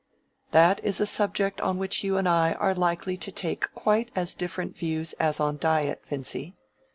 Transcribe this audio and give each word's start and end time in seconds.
"That 0.49 0.83
is 0.83 0.99
a 0.99 1.05
subject 1.05 1.61
on 1.61 1.77
which 1.77 2.03
you 2.03 2.17
and 2.17 2.27
I 2.27 2.53
are 2.53 2.73
likely 2.73 3.17
to 3.17 3.31
take 3.31 3.71
quite 3.75 4.09
as 4.15 4.33
different 4.33 4.75
views 4.75 5.13
as 5.19 5.39
on 5.39 5.57
diet, 5.57 6.01
Vincy." 6.07 6.55